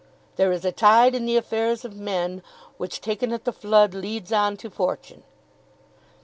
[0.35, 2.41] "There is a tide in the affairs of men,
[2.77, 5.21] Which taken at the flood leads on to fortune."